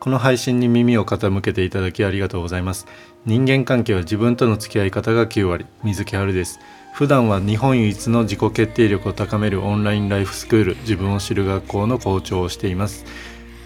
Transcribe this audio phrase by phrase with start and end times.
[0.00, 2.86] この配信に耳を傾けていただきありがとうございます。
[3.26, 5.66] 人間関係は自分との付き合い方が9割。
[5.84, 6.58] 水木春です。
[6.94, 10.76] 普段は日本唯一の自己決定力を高めるオンラインライフスクール。
[10.78, 13.04] 自分を知る学校の校長をしています。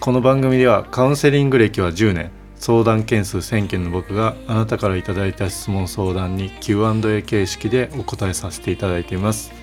[0.01, 2.31] この番組ではカウンセリング歴は10年。
[2.57, 9.53] 相談件数1000件の僕があなたからいただいた質問相談に Q&A 形式でお答えさせていただいています。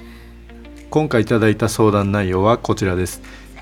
[0.89, 3.21] 今回いただいた相談内容はこちらです。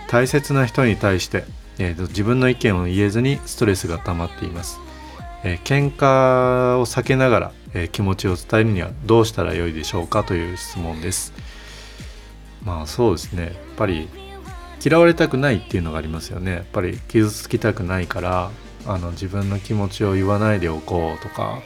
[0.09, 1.45] 大切な人に対して
[1.81, 4.79] えーと、自分の意見を言えずにストレスが溜まっています、
[5.43, 11.33] えー、喧嘩を避けながら、えー、気持ちを伝えるにはどうしたらよいでしょうかという質問です。
[12.63, 13.45] まあそうですね。
[13.45, 14.09] やっぱり
[14.85, 16.53] 嫌われたくないっていうのがありますよね。
[16.53, 18.51] やっぱり傷つきたくないから
[18.87, 21.63] あの自分の気持ちを言わないでおこうとか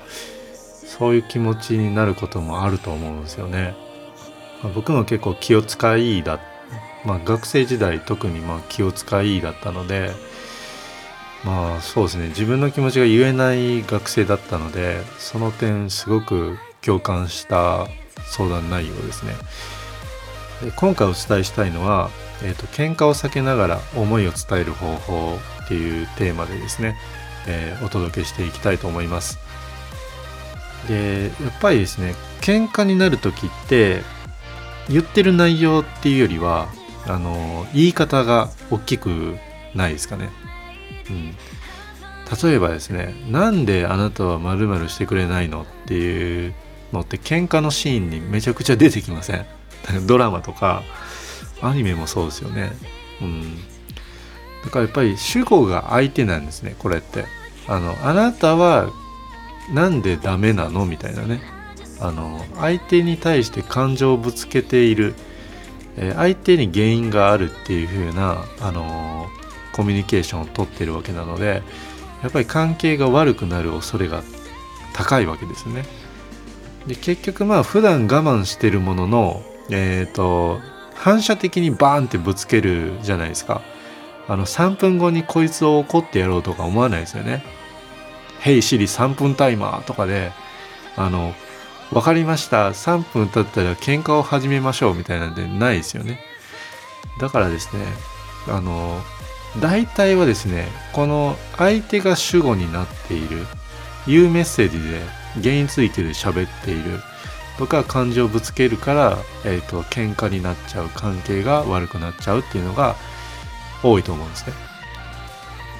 [0.54, 3.74] そういう気持ちになることもあると思うんですよね、
[4.62, 6.40] まあ、僕も結構気を使いだっ
[7.04, 10.10] まあ、学生時代特にまあ気を使いだったので
[11.44, 17.86] まあそうですね自分の気持ちが言えない学生だったのでその点すごく共感した
[18.30, 19.34] 相談内容ですね。
[20.76, 22.10] 今回お伝えしたいのは、
[22.42, 26.96] えーと、喧嘩を避けながら思いを伝える方法っていうテーマでですね、
[27.46, 29.38] えー、お届けしていきたいと思います。
[30.88, 34.02] でやっぱりですね喧嘩になる時って
[34.88, 36.68] 言ってる内容っていうよりは
[37.06, 39.36] あの言い方が大きく
[39.74, 40.30] ないですかね。
[41.10, 41.36] うん、
[42.48, 46.54] 例えばですね「なんであなたはまるしてくれないの?」っていう
[46.92, 49.44] のって喧嘩のシーンにめちゃくちゃ出てきません？
[50.06, 50.82] ドラマとか
[51.60, 52.72] アニメもそうですよね。
[53.20, 53.56] うん、
[54.64, 57.26] だからやっぱり主語が相手なんですねこれって。
[57.66, 58.90] あのあなたは
[59.72, 60.84] なんでダメなの？
[60.84, 61.40] みたいなね
[62.00, 65.14] あの相手に対して感情をぶつけている
[65.96, 71.62] えー、相手に原因があるっていう風な、あのー、コミュニケーションをとってるわけなので
[72.22, 74.22] やっぱり関係が悪くなる恐れが
[74.94, 75.84] 高いわけですね。
[76.86, 80.60] で結局まあ普段我慢してるものの、えーと、
[80.94, 83.62] 反射的にバーンってぶつけるじゃないですか。
[84.26, 87.44] あの3分後にこいつを怒ってやろうとか思わないですよね。
[88.40, 90.32] ヘイシリ3分タイマーとかで
[90.96, 91.34] あの
[91.90, 96.20] 分かりました3分経ったら喧嘩を始めましょうみたいなんでないですよね
[97.20, 97.84] だからですね
[98.48, 99.00] あの
[99.60, 103.46] 大体はですねこの相手が主語になっている
[104.06, 105.00] いうメッセージで
[105.42, 107.00] 原因ついてで喋っている
[107.58, 112.96] とか感情をぶつけるから、えーと、と喧嘩になっちゃう関係が悪くなっちゃうっていうのが
[113.82, 114.73] 多いと思うんですね。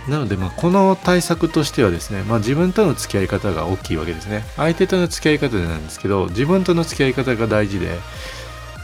[0.09, 4.45] なので、まあ、この対策としてはですね、まあ、自分との付き合い方が大きいわけですね。
[4.57, 7.99] 相手との付き合い方なんですけど、自分との付き合い方が大事で、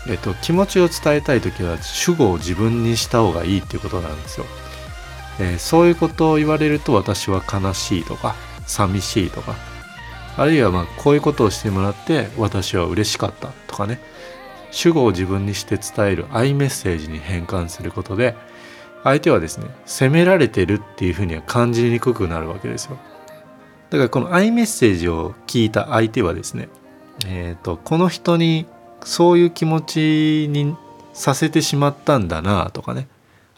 [0.09, 4.47] えっと、気持ちを伝えたい時は主語を自分にした方がいいっていうことなんですよ。
[5.39, 8.35] えー、そういうことを言われると私は悲しいとか、
[8.67, 9.57] 寂しいとか、
[10.37, 14.01] あるいはまあこういうことをしてもらって私は嬉しかったとかね、
[14.71, 18.37] 主語を自分にして伝えるアイメッセージに変換することで、
[19.03, 22.99] 相手はですね責められてるっていうふうには感じにくくなるわけですよ。
[23.91, 26.69] だからこのアイメッセージを聞いた相手はですね
[27.27, 28.67] えっ、ー、とこの人に
[29.05, 30.77] そういう気持ちに
[31.13, 33.09] させてしまったんだなとかね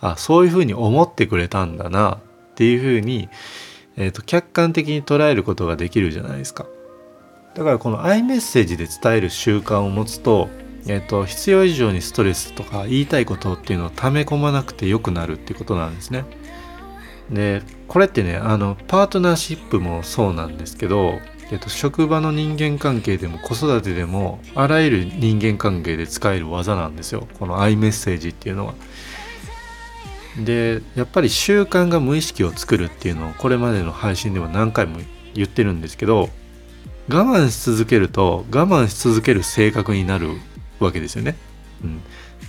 [0.01, 3.29] あそういうふうに思ってくれたんだなっていうふうに、
[3.97, 6.67] えーと、客観的に捉えることができるじゃないですか。
[7.55, 10.49] だからこのアイメッセージで伝える習慣を持つと
[10.87, 16.25] えーと、必要以上にストレスとか言いたいことっていうのを溜め込まなくてよくなるっていうことなんですね。
[17.31, 21.21] でこれってねあのパートナーシップもそうなんですけど、
[21.51, 28.75] えーと、職場の人間関係でも子育てでもあらゆる人間関係で使える技なんですよこのアイメッセージっていうのは。
[30.45, 34.99] でやっぱり習慣が無意識を作るっていうのをこれまでの配信でも何回も
[35.35, 36.31] 言ってるんですけど
[37.09, 40.29] 我慢し続けると我慢し続ける性格になる
[40.83, 41.37] わけですよね。
[41.83, 42.01] うん、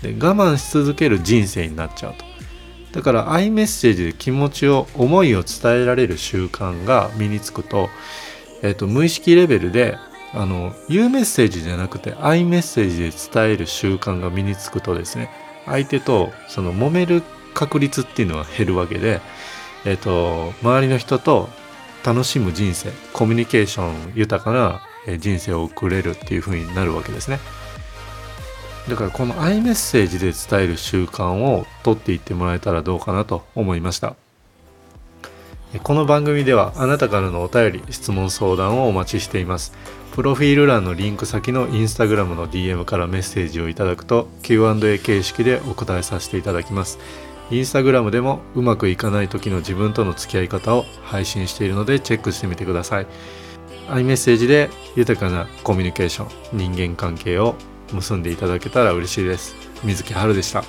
[0.01, 2.25] で我慢し続ける人生になっちゃうと。
[2.93, 7.89] だからアイメッセージで気持ちを思いを伝えられる習慣が身につくと,、
[8.61, 9.97] えーと、無意識レベルで
[10.31, 15.31] あの言うメッセージじゃなくてアイメッセージで伝える習慣が身につくとですね
[15.65, 17.23] 相手とその揉める
[17.55, 19.21] 確率っていうのは減るわけで、
[19.85, 21.49] えーと周りの人と
[22.05, 24.81] 楽しむ人生コミュニケーション豊かな
[25.19, 27.39] 人生を送れるっていう風になるわけですね。
[28.89, 34.15] だからこの i メッセージで伝える習慣をとっていってもらえたらどうかなと思いました。
[35.81, 39.73] この番組ではあなたからのお便り質問相談をお待ちしています。
[40.13, 46.99] プロフィール欄のリンク先のインスタグラムの DM からメッセージをいただくと Q&A 形式でお答えさせていただきます。
[47.49, 53.07] インスタグラムでもうまくいかない時の自分との付き合い方を配信しているのでチェックしてみてください。
[53.89, 56.25] i メッセージで豊かなコミュニケーショ
[56.55, 57.55] ン人間関係を
[57.93, 59.55] 結んでいただけたら嬉しいです。
[59.83, 60.63] 水木春でした。